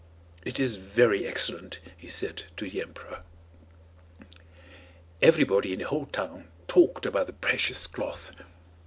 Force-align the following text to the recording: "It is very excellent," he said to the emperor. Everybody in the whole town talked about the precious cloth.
"It 0.43 0.59
is 0.59 0.77
very 0.77 1.27
excellent," 1.27 1.77
he 1.95 2.07
said 2.07 2.45
to 2.57 2.67
the 2.67 2.81
emperor. 2.81 3.21
Everybody 5.21 5.73
in 5.73 5.77
the 5.77 5.85
whole 5.87 6.07
town 6.07 6.47
talked 6.67 7.05
about 7.05 7.27
the 7.27 7.33
precious 7.33 7.85
cloth. 7.85 8.31